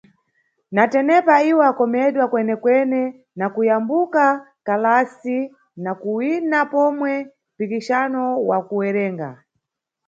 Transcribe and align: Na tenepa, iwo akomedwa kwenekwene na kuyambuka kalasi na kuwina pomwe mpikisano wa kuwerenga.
Na 0.75 0.83
tenepa, 0.91 1.35
iwo 1.49 1.61
akomedwa 1.71 2.25
kwenekwene 2.31 3.01
na 3.39 3.45
kuyambuka 3.53 4.23
kalasi 4.67 5.37
na 5.83 5.91
kuwina 6.01 6.59
pomwe 6.73 7.11
mpikisano 7.55 8.21
wa 8.49 8.57
kuwerenga. 8.67 9.29